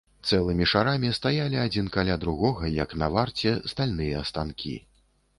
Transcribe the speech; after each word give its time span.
Цэлымі 0.27 0.65
шарамі 0.69 1.09
стаялі 1.17 1.59
адзін 1.63 1.91
каля 1.95 2.15
другога, 2.23 2.69
як 2.77 2.95
на 3.01 3.09
варце, 3.17 3.53
стальныя 3.73 4.23
станкі. 4.31 4.73